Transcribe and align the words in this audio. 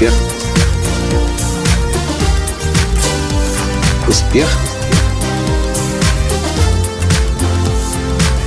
Успех. 0.00 0.14
Успех. 4.08 4.48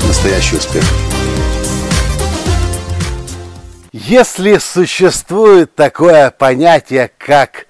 Настоящий 0.07 0.55
успех. 0.55 0.83
Если 3.91 4.57
существует 4.57 5.75
такое 5.75 6.31
понятие, 6.31 7.11
как 7.19 7.67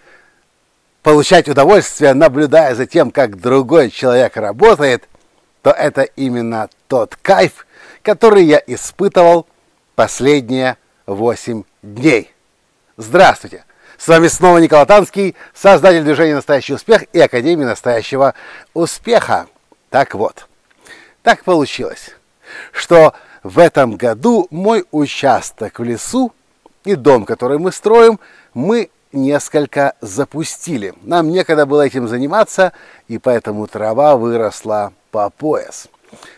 получать 1.01 1.49
удовольствие, 1.49 2.13
наблюдая 2.13 2.75
за 2.75 2.85
тем, 2.85 3.11
как 3.11 3.41
другой 3.41 3.89
человек 3.89 4.37
работает, 4.37 5.09
то 5.61 5.71
это 5.71 6.03
именно 6.03 6.69
тот 6.87 7.17
кайф, 7.21 7.67
который 8.01 8.45
я 8.45 8.63
испытывал 8.65 9.45
последние 9.95 10.77
8 11.05 11.63
дней. 11.81 12.33
Здравствуйте! 12.95 13.65
С 14.03 14.07
вами 14.09 14.27
снова 14.27 14.57
Николай 14.57 14.85
Танский, 14.85 15.33
создатель 15.53 16.03
движения 16.03 16.35
«Настоящий 16.35 16.73
успех» 16.73 17.05
и 17.13 17.21
Академии 17.21 17.63
настоящего 17.63 18.33
успеха. 18.73 19.47
Так 19.89 20.13
вот, 20.13 20.49
так 21.21 21.45
получилось, 21.45 22.09
что 22.73 23.13
в 23.43 23.57
этом 23.57 23.95
году 23.95 24.47
мой 24.49 24.83
участок 24.91 25.79
в 25.79 25.85
лесу 25.85 26.33
и 26.83 26.95
дом, 26.95 27.23
который 27.23 27.59
мы 27.59 27.71
строим, 27.71 28.19
мы 28.53 28.89
несколько 29.13 29.93
запустили. 30.01 30.93
Нам 31.03 31.29
некогда 31.29 31.65
было 31.65 31.83
этим 31.83 32.09
заниматься, 32.09 32.73
и 33.07 33.17
поэтому 33.17 33.67
трава 33.67 34.17
выросла 34.17 34.91
по 35.11 35.29
пояс. 35.29 35.87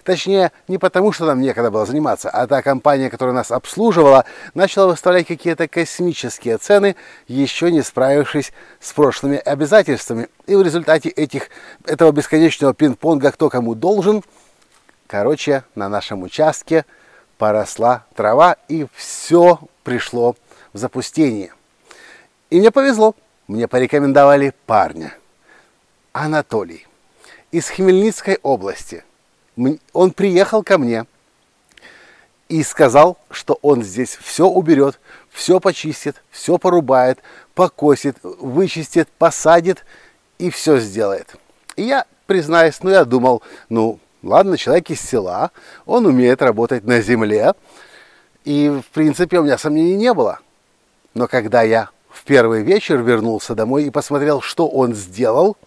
Точнее, 0.03 0.51
не 0.67 0.77
потому, 0.77 1.11
что 1.11 1.25
нам 1.25 1.41
некогда 1.41 1.71
было 1.71 1.85
заниматься, 1.85 2.29
а 2.29 2.47
та 2.47 2.61
компания, 2.61 3.09
которая 3.09 3.33
нас 3.33 3.51
обслуживала, 3.51 4.25
начала 4.53 4.87
выставлять 4.87 5.27
какие-то 5.27 5.67
космические 5.67 6.57
цены, 6.57 6.95
еще 7.27 7.71
не 7.71 7.81
справившись 7.81 8.53
с 8.79 8.93
прошлыми 8.93 9.37
обязательствами. 9.37 10.27
И 10.45 10.55
в 10.55 10.61
результате 10.61 11.09
этих, 11.09 11.49
этого 11.85 12.11
бесконечного 12.11 12.73
пинг-понга 12.73 13.31
«кто 13.31 13.49
кому 13.49 13.75
должен», 13.75 14.23
короче, 15.07 15.63
на 15.75 15.89
нашем 15.89 16.23
участке 16.23 16.85
поросла 17.37 18.05
трава, 18.15 18.57
и 18.67 18.87
все 18.93 19.59
пришло 19.83 20.35
в 20.73 20.77
запустение. 20.77 21.51
И 22.49 22.59
мне 22.59 22.71
повезло, 22.71 23.15
мне 23.47 23.67
порекомендовали 23.67 24.53
парня, 24.65 25.13
Анатолий, 26.13 26.87
из 27.51 27.69
Хмельницкой 27.69 28.39
области– 28.41 29.03
он 29.93 30.11
приехал 30.11 30.63
ко 30.63 30.77
мне 30.77 31.05
и 32.49 32.63
сказал, 32.63 33.17
что 33.31 33.57
он 33.61 33.83
здесь 33.83 34.17
все 34.21 34.47
уберет, 34.47 34.99
все 35.31 35.59
почистит, 35.59 36.21
все 36.29 36.57
порубает, 36.57 37.19
покосит, 37.53 38.17
вычистит, 38.23 39.09
посадит 39.17 39.85
и 40.37 40.49
все 40.49 40.79
сделает. 40.79 41.35
И 41.75 41.83
я, 41.83 42.05
признаюсь, 42.27 42.81
ну 42.83 42.91
я 42.91 43.05
думал, 43.05 43.41
ну 43.69 43.99
ладно, 44.21 44.57
человек 44.57 44.89
из 44.89 45.01
села, 45.01 45.51
он 45.85 46.05
умеет 46.05 46.41
работать 46.41 46.83
на 46.83 47.01
земле, 47.01 47.53
и 48.43 48.69
в 48.69 48.85
принципе 48.91 49.39
у 49.39 49.43
меня 49.43 49.57
сомнений 49.57 49.95
не 49.95 50.13
было. 50.13 50.39
Но 51.13 51.27
когда 51.27 51.63
я 51.63 51.89
в 52.09 52.23
первый 52.23 52.61
вечер 52.61 53.01
вернулся 53.01 53.55
домой 53.55 53.85
и 53.85 53.89
посмотрел, 53.89 54.41
что 54.41 54.67
он 54.67 54.93
сделал, 54.93 55.57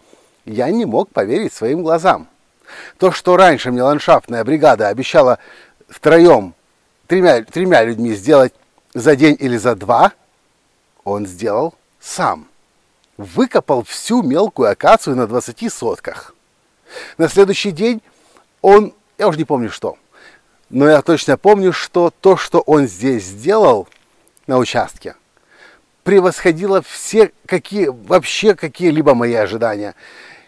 я 0.45 0.69
не 0.69 0.85
мог 0.85 1.09
поверить 1.09 1.53
своим 1.53 1.83
глазам. 1.83 2.27
То, 2.97 3.11
что 3.11 3.37
раньше 3.37 3.71
мне 3.71 3.83
ландшафтная 3.83 4.43
бригада 4.43 4.87
обещала 4.87 5.39
втроем, 5.87 6.53
тремя, 7.07 7.43
тремя 7.43 7.83
людьми 7.83 8.13
сделать 8.13 8.53
за 8.93 9.15
день 9.15 9.37
или 9.39 9.57
за 9.57 9.75
два, 9.75 10.13
он 11.03 11.25
сделал 11.25 11.75
сам. 11.99 12.47
Выкопал 13.17 13.83
всю 13.83 14.21
мелкую 14.21 14.71
акацию 14.71 15.15
на 15.15 15.27
20 15.27 15.71
сотках. 15.73 16.33
На 17.17 17.27
следующий 17.27 17.71
день 17.71 18.01
он, 18.61 18.93
я 19.17 19.27
уже 19.27 19.37
не 19.37 19.45
помню 19.45 19.69
что, 19.69 19.97
но 20.69 20.87
я 20.87 21.01
точно 21.01 21.37
помню, 21.37 21.73
что 21.73 22.13
то, 22.21 22.37
что 22.37 22.59
он 22.61 22.87
здесь 22.87 23.25
сделал 23.25 23.87
на 24.47 24.57
участке, 24.57 25.15
превосходило 26.03 26.81
все 26.81 27.31
какие, 27.45 27.87
вообще 27.87 28.55
какие-либо 28.55 29.13
мои 29.15 29.33
ожидания. 29.33 29.95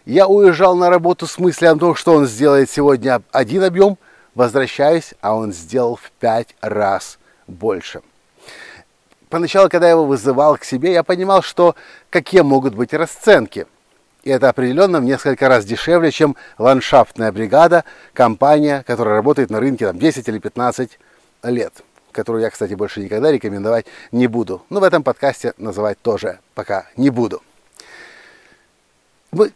Я 0.05 0.27
уезжал 0.27 0.75
на 0.75 0.89
работу 0.89 1.27
с 1.27 1.37
мыслью 1.37 1.71
о 1.71 1.75
том, 1.75 1.95
что 1.95 2.13
он 2.13 2.25
сделает 2.25 2.71
сегодня 2.71 3.21
один 3.31 3.63
объем, 3.63 3.99
возвращаюсь, 4.33 5.13
а 5.21 5.35
он 5.35 5.53
сделал 5.53 5.95
в 5.95 6.11
пять 6.19 6.55
раз 6.61 7.19
больше. 7.45 8.01
Поначалу, 9.29 9.69
когда 9.69 9.87
я 9.87 9.91
его 9.91 10.05
вызывал 10.05 10.57
к 10.57 10.63
себе, 10.63 10.91
я 10.91 11.03
понимал, 11.03 11.43
что 11.43 11.75
какие 12.09 12.41
могут 12.41 12.73
быть 12.73 12.93
расценки. 12.93 13.67
И 14.23 14.29
это 14.29 14.49
определенно 14.49 14.99
в 14.99 15.03
несколько 15.03 15.47
раз 15.47 15.65
дешевле, 15.65 16.11
чем 16.11 16.35
ландшафтная 16.57 17.31
бригада, 17.31 17.85
компания, 18.13 18.83
которая 18.85 19.15
работает 19.15 19.51
на 19.51 19.59
рынке 19.59 19.87
там, 19.87 19.99
10 19.99 20.27
или 20.27 20.39
15 20.39 20.99
лет, 21.43 21.73
которую 22.11 22.41
я, 22.41 22.49
кстати, 22.49 22.73
больше 22.73 23.01
никогда 23.01 23.31
рекомендовать 23.31 23.85
не 24.11 24.27
буду. 24.27 24.63
Но 24.69 24.79
в 24.79 24.83
этом 24.83 25.03
подкасте 25.03 25.53
называть 25.57 25.99
тоже 26.01 26.39
пока 26.55 26.87
не 26.97 27.09
буду. 27.11 27.41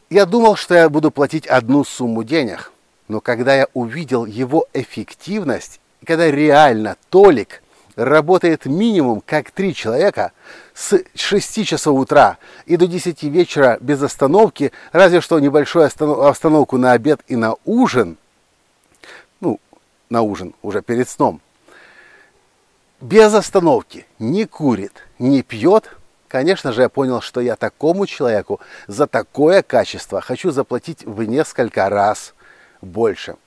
Я 0.10 0.26
думал, 0.26 0.56
что 0.56 0.74
я 0.74 0.90
буду 0.90 1.12
платить 1.12 1.48
одну 1.48 1.84
сумму 1.84 2.24
денег, 2.24 2.72
но 3.10 3.20
когда 3.20 3.54
я 3.56 3.68
увидел 3.74 4.26
его 4.26 4.68
эффективность, 4.74 5.82
когда 6.06 6.32
реально 6.32 6.96
Толик 7.10 7.62
работает 7.98 8.66
минимум 8.66 9.22
как 9.26 9.52
три 9.52 9.74
человека 9.74 10.32
с 10.74 11.02
6 11.16 11.66
часов 11.66 12.00
утра 12.00 12.38
и 12.66 12.78
до 12.78 12.88
10 12.88 13.24
вечера 13.24 13.78
без 13.82 14.02
остановки, 14.02 14.72
разве 14.94 15.20
что 15.20 15.40
небольшую 15.40 15.86
остановку 15.86 16.78
на 16.78 16.94
обед 16.94 17.22
и 17.28 17.36
на 17.36 17.56
ужин, 17.66 18.18
ну, 19.42 19.60
на 20.10 20.22
ужин 20.22 20.54
уже 20.62 20.82
перед 20.82 21.10
сном, 21.10 21.42
без 23.02 23.34
остановки, 23.34 24.06
не 24.20 24.46
курит, 24.46 25.04
не 25.20 25.42
пьет, 25.42 25.92
Конечно 26.36 26.74
же, 26.74 26.82
я 26.82 26.90
понял, 26.90 27.22
что 27.22 27.40
я 27.40 27.56
такому 27.56 28.06
человеку 28.06 28.60
за 28.88 29.08
такое 29.08 29.62
качество 29.62 30.20
хочу 30.20 30.52
заплатить 30.52 31.06
в 31.06 31.24
несколько 31.24 31.88
раз 31.88 32.34
больше. 32.82 33.38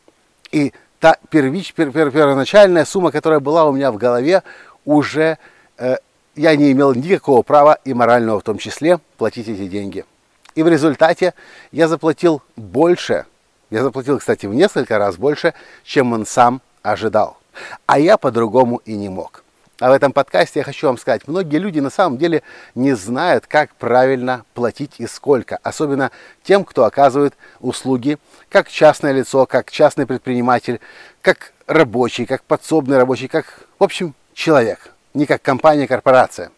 И 0.53 0.73
та 0.99 1.19
первич, 1.29 1.75
пер, 1.75 1.93
пер, 1.93 2.11
первоначальная 2.11 2.87
сумма, 2.87 3.11
которая 3.13 3.41
была 3.41 3.67
у 3.67 3.73
меня 3.73 3.93
в 3.93 3.99
голове, 3.99 4.43
уже 4.87 5.37
э, 5.77 5.97
я 6.35 6.57
не 6.57 6.73
имел 6.73 6.95
никакого 6.95 7.43
права 7.43 7.79
и 7.85 7.93
морального 7.93 8.41
в 8.41 8.43
том 8.43 8.57
числе 8.57 9.01
платить 9.19 9.49
эти 9.49 9.69
деньги. 9.69 10.07
И 10.55 10.63
в 10.63 10.69
результате 10.69 11.35
я 11.73 11.89
заплатил 11.89 12.41
больше, 12.57 13.27
я 13.69 13.83
заплатил, 13.83 14.19
кстати, 14.19 14.47
в 14.47 14.55
несколько 14.55 14.97
раз 14.97 15.19
больше, 15.19 15.53
чем 15.85 16.15
он 16.15 16.25
сам 16.25 16.63
ожидал. 16.83 17.37
А 17.85 17.99
я 17.99 18.17
по-другому 18.17 18.81
и 18.87 18.97
не 18.97 19.11
мог. 19.11 19.45
А 19.81 19.91
в 19.91 19.93
этом 19.93 20.13
подкасте 20.13 20.59
я 20.59 20.65
хочу 20.65 20.89
вам 20.89 20.99
сказать, 20.99 21.29
многие 21.29 21.59
люди 21.59 21.79
на 21.79 21.91
самом 21.91 22.19
деле 22.19 22.43
не 22.75 22.95
знают, 22.95 23.47
как 23.47 23.73
правильно 23.77 24.45
платить 24.55 24.95
и 24.99 25.07
сколько. 25.07 25.59
Особенно 25.63 26.11
тем, 26.43 26.65
кто 26.65 26.85
оказывает 26.85 27.35
услуги 27.61 28.19
как 28.49 28.69
частное 28.69 29.13
лицо, 29.13 29.47
как 29.47 29.71
частный 29.71 30.05
предприниматель, 30.05 30.81
как 31.23 31.53
рабочий, 31.69 32.27
как 32.27 32.43
подсобный 32.43 32.97
рабочий, 32.97 33.29
как, 33.29 33.61
в 33.79 33.85
общем, 33.85 34.15
человек, 34.35 34.93
не 35.15 35.27
как 35.27 35.43
компания, 35.43 35.87
корпорация. 35.87 36.51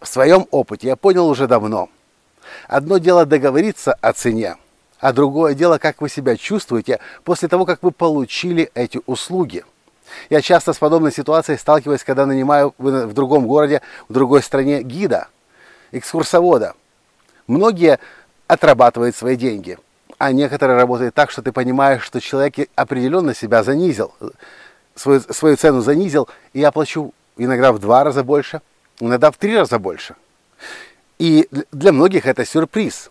В 0.00 0.08
своем 0.08 0.48
опыте 0.50 0.88
я 0.88 0.96
понял 0.96 1.28
уже 1.28 1.46
давно. 1.46 1.88
Одно 2.66 2.98
дело 2.98 3.24
договориться 3.24 3.94
о 3.94 4.12
цене, 4.12 4.56
а 4.98 5.12
другое 5.12 5.54
дело, 5.54 5.78
как 5.78 6.00
вы 6.00 6.08
себя 6.08 6.36
чувствуете 6.36 6.98
после 7.22 7.46
того, 7.46 7.64
как 7.64 7.84
вы 7.84 7.92
получили 7.92 8.72
эти 8.74 9.00
услуги– 9.06 9.64
я 10.30 10.40
часто 10.40 10.72
с 10.72 10.78
подобной 10.78 11.12
ситуацией 11.12 11.58
сталкиваюсь, 11.58 12.04
когда 12.04 12.26
нанимаю 12.26 12.74
в 12.78 13.12
другом 13.12 13.46
городе, 13.46 13.82
в 14.08 14.12
другой 14.12 14.42
стране 14.42 14.82
гида, 14.82 15.28
экскурсовода. 15.92 16.74
Многие 17.46 17.98
отрабатывают 18.46 19.16
свои 19.16 19.36
деньги, 19.36 19.78
а 20.18 20.32
некоторые 20.32 20.76
работают 20.76 21.14
так, 21.14 21.30
что 21.30 21.42
ты 21.42 21.52
понимаешь, 21.52 22.02
что 22.02 22.20
человек 22.20 22.68
определенно 22.74 23.34
себя 23.34 23.62
занизил, 23.62 24.14
свою, 24.94 25.20
свою 25.20 25.56
цену 25.56 25.80
занизил, 25.80 26.28
и 26.52 26.60
я 26.60 26.70
плачу 26.72 27.12
иногда 27.36 27.72
в 27.72 27.78
два 27.78 28.04
раза 28.04 28.22
больше, 28.22 28.60
иногда 29.00 29.30
в 29.30 29.36
три 29.36 29.56
раза 29.56 29.78
больше. 29.78 30.14
И 31.18 31.48
для 31.72 31.92
многих 31.92 32.26
это 32.26 32.44
сюрприз. 32.44 33.10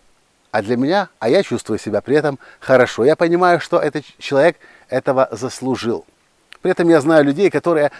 А 0.50 0.62
для 0.62 0.76
меня, 0.76 1.08
а 1.18 1.28
я 1.28 1.42
чувствую 1.42 1.80
себя 1.80 2.00
при 2.00 2.16
этом 2.16 2.38
хорошо. 2.60 3.04
Я 3.04 3.16
понимаю, 3.16 3.58
что 3.60 3.78
этот 3.80 4.04
человек 4.18 4.56
этого 4.88 5.28
заслужил. 5.32 6.06
При 6.64 6.70
этом 6.70 6.88
я 6.88 7.02
знаю 7.02 7.26
людей, 7.26 7.50
которые 7.50 7.92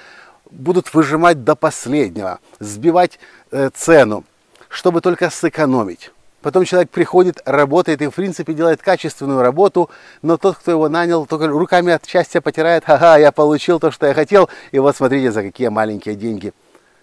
будут 0.50 0.94
выжимать 0.94 1.44
до 1.44 1.54
последнего, 1.54 2.38
сбивать 2.60 3.18
э, 3.50 3.68
цену, 3.74 4.24
чтобы 4.70 5.02
только 5.02 5.28
сэкономить. 5.28 6.10
Потом 6.40 6.64
человек 6.64 6.88
приходит, 6.88 7.42
работает 7.44 8.00
и, 8.00 8.06
в 8.06 8.14
принципе, 8.14 8.54
делает 8.54 8.80
качественную 8.80 9.42
работу, 9.42 9.90
но 10.22 10.38
тот, 10.38 10.56
кто 10.56 10.70
его 10.70 10.88
нанял, 10.88 11.26
только 11.26 11.46
руками 11.48 11.92
от 11.92 12.06
счастья 12.06 12.40
потирает, 12.40 12.84
ага, 12.86 13.18
я 13.18 13.32
получил 13.32 13.78
то, 13.78 13.90
что 13.90 14.06
я 14.06 14.14
хотел, 14.14 14.48
и 14.72 14.78
вот 14.78 14.96
смотрите, 14.96 15.30
за 15.30 15.42
какие 15.42 15.68
маленькие 15.68 16.14
деньги. 16.14 16.54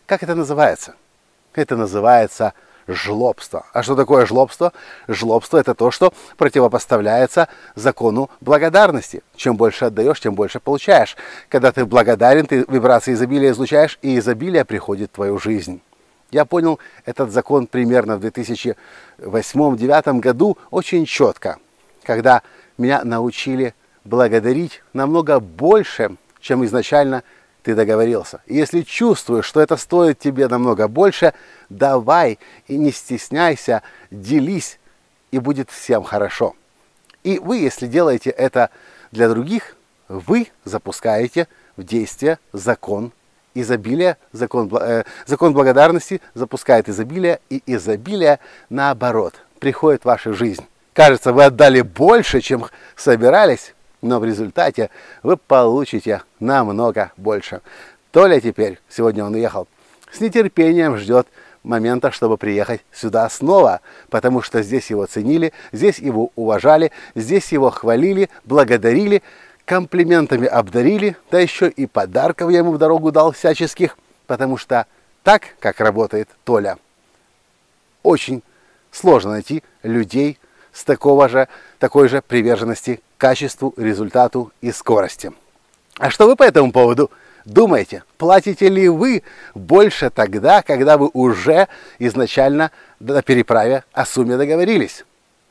Как 0.07 0.23
это 0.23 0.33
называется? 0.33 0.95
Это 1.53 1.75
называется 1.75 2.53
жлобство. 2.87 3.65
А 3.73 3.83
что 3.83 3.95
такое 3.95 4.25
жлобство? 4.25 4.73
Жлобство– 5.07 5.57
это 5.59 5.73
то, 5.73 5.91
что 5.91 6.13
противопоставляется 6.37 7.47
закону 7.75 8.29
благодарности. 8.41 9.23
Чем 9.35 9.57
больше 9.57 9.85
отдаешь, 9.85 10.19
тем 10.19 10.35
больше 10.35 10.59
получаешь. 10.59 11.15
Когда 11.49 11.71
ты 11.71 11.85
благодарен, 11.85 12.45
ты 12.45 12.65
вибрации 12.67 13.13
изобилия 13.13 13.51
излучаешь, 13.51 13.99
и 14.01 14.17
изобилие 14.17 14.65
приходит 14.65 15.11
в 15.11 15.15
твою 15.15 15.37
жизнь. 15.39 15.81
Я 16.31 16.45
понял 16.45 16.79
этот 17.05 17.31
закон 17.31 17.67
примерно 17.67 18.17
в 18.17 18.25
2008-2009 18.25 20.19
году 20.19 20.57
очень 20.69 21.05
четко, 21.05 21.57
когда 22.03 22.41
меня 22.77 23.03
научили 23.03 23.75
благодарить 24.05 24.81
намного 24.93 25.39
больше, 25.39 26.15
чем 26.39 26.63
изначально 26.65 27.23
ты 27.63 27.75
договорился. 27.75 28.41
Если 28.47 28.81
чувствуешь, 28.81 29.45
что 29.45 29.61
это 29.61 29.77
стоит 29.77 30.19
тебе 30.19 30.47
намного 30.47 30.87
больше, 30.87 31.33
давай 31.69 32.39
и 32.67 32.77
не 32.77 32.91
стесняйся, 32.91 33.83
делись, 34.09 34.79
и 35.31 35.39
будет 35.39 35.69
всем 35.69 36.03
хорошо. 36.03 36.55
И 37.23 37.39
вы, 37.39 37.57
если 37.57 37.87
делаете 37.87 38.29
это 38.31 38.69
для 39.11 39.29
других, 39.29 39.75
вы 40.07 40.47
запускаете 40.65 41.47
в 41.77 41.83
действие 41.83 42.39
закон 42.51 43.11
изобилия, 43.53 44.17
закон, 44.31 44.69
э, 44.79 45.03
закон 45.25 45.53
благодарности 45.53 46.21
запускает 46.33 46.89
изобилие, 46.89 47.39
и 47.49 47.61
изобилие, 47.65 48.39
наоборот, 48.69 49.35
приходит 49.59 50.03
в 50.03 50.05
вашу 50.05 50.33
жизнь. 50.33 50.65
Кажется, 50.93 51.33
вы 51.33 51.45
отдали 51.45 51.81
больше, 51.81 52.41
чем 52.41 52.65
собирались, 52.95 53.73
но 54.01 54.19
в 54.19 54.25
результате 54.25 54.89
вы 55.23 55.37
получите 55.37 56.21
намного 56.39 57.11
больше. 57.17 57.61
Толя 58.11 58.39
теперь, 58.39 58.79
сегодня 58.89 59.23
он 59.23 59.33
уехал, 59.33 59.67
с 60.11 60.19
нетерпением 60.19 60.97
ждет 60.97 61.27
момента, 61.63 62.11
чтобы 62.11 62.37
приехать 62.37 62.81
сюда 62.91 63.29
снова, 63.29 63.81
потому 64.09 64.41
что 64.41 64.61
здесь 64.61 64.89
его 64.89 65.05
ценили, 65.05 65.53
здесь 65.71 65.99
его 65.99 66.31
уважали, 66.35 66.91
здесь 67.15 67.51
его 67.51 67.69
хвалили, 67.69 68.29
благодарили, 68.43 69.21
комплиментами 69.65 70.47
обдарили, 70.47 71.15
да 71.29 71.39
еще 71.39 71.69
и 71.69 71.85
подарков 71.85 72.51
я 72.51 72.59
ему 72.59 72.71
в 72.71 72.77
дорогу 72.77 73.11
дал 73.11 73.31
всяческих, 73.31 73.97
потому 74.27 74.57
что 74.57 74.85
так, 75.23 75.43
как 75.59 75.79
работает 75.79 76.27
Толя, 76.43 76.77
очень 78.03 78.43
сложно 78.91 79.31
найти 79.31 79.63
людей 79.83 80.39
с 80.73 80.83
такого 80.83 81.29
же, 81.29 81.47
такой 81.79 82.09
же 82.09 82.21
приверженности 82.21 83.01
качеству, 83.21 83.71
результату 83.77 84.51
и 84.61 84.71
скорости. 84.71 85.31
А 85.99 86.09
что 86.09 86.25
вы 86.25 86.35
по 86.35 86.41
этому 86.41 86.71
поводу 86.71 87.11
думаете? 87.45 88.03
Платите 88.17 88.67
ли 88.67 88.89
вы 88.89 89.21
больше 89.53 90.09
тогда, 90.09 90.63
когда 90.63 90.97
вы 90.97 91.07
уже 91.13 91.67
изначально 91.99 92.71
на 92.99 93.21
переправе 93.21 93.83
о 93.93 94.07
сумме 94.07 94.37
договорились? 94.37 95.05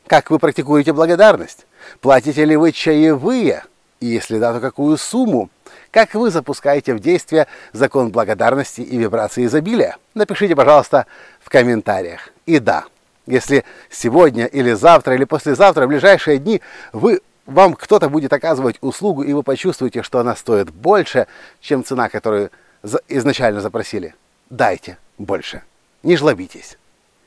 Как 0.08 0.30
вы 0.30 0.40
практикуете 0.40 0.92
благодарность? 0.92 1.64
Платите 2.00 2.44
ли 2.44 2.56
вы 2.56 2.72
чаевые? 2.72 3.62
И 4.00 4.06
если 4.06 4.40
да, 4.40 4.52
то 4.52 4.58
какую 4.58 4.96
сумму? 4.98 5.48
Как 5.92 6.14
вы 6.14 6.32
запускаете 6.32 6.94
в 6.94 6.98
действие 6.98 7.46
закон 7.72 8.10
благодарности 8.10 8.80
и 8.80 8.96
вибрации 8.96 9.44
изобилия? 9.44 9.96
Напишите, 10.14 10.56
пожалуйста, 10.56 11.06
в 11.40 11.48
комментариях. 11.48 12.30
И 12.46 12.58
да, 12.58 12.86
если 13.26 13.64
сегодня 13.90 14.46
или 14.46 14.72
завтра 14.72 15.14
или 15.14 15.24
послезавтра, 15.24 15.86
в 15.86 15.88
ближайшие 15.88 16.38
дни 16.38 16.60
вы 16.92 17.20
вам 17.46 17.74
кто-то 17.74 18.08
будет 18.08 18.32
оказывать 18.32 18.76
услугу, 18.80 19.22
и 19.22 19.32
вы 19.32 19.42
почувствуете, 19.42 20.02
что 20.02 20.18
она 20.18 20.36
стоит 20.36 20.70
больше, 20.70 21.26
чем 21.60 21.84
цена, 21.84 22.08
которую 22.08 22.50
изначально 23.08 23.60
запросили, 23.60 24.14
дайте 24.48 24.98
больше. 25.18 25.62
Не 26.02 26.16
жлобитесь, 26.16 26.78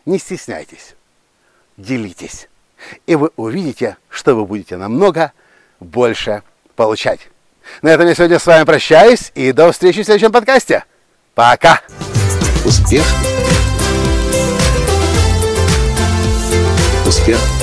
не 0.05 0.17
стесняйтесь, 0.17 0.95
делитесь. 1.77 2.49
И 3.05 3.15
вы 3.15 3.31
увидите, 3.35 3.97
что 4.09 4.35
вы 4.35 4.45
будете 4.45 4.77
намного 4.77 5.31
больше 5.79 6.43
получать. 6.75 7.29
На 7.81 7.89
этом 7.89 8.07
я 8.07 8.15
сегодня 8.15 8.39
с 8.39 8.45
вами 8.45 8.65
прощаюсь 8.65 9.31
и 9.35 9.51
до 9.51 9.71
встречи 9.71 10.01
в 10.01 10.05
следующем 10.05 10.31
подкасте. 10.31 10.83
Пока! 11.33 11.81
Успех! 12.65 13.05
Успех! 17.07 17.62